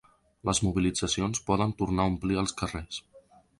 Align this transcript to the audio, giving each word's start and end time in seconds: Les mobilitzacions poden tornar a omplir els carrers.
Les 0.49 0.61
mobilitzacions 0.67 1.43
poden 1.51 1.75
tornar 1.83 2.09
a 2.09 2.13
omplir 2.15 2.43
els 2.45 2.59
carrers. 2.63 3.01